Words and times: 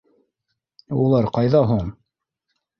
Улар 1.05 1.29
ҡайҙа 1.37 1.63
һуң? 1.75 1.95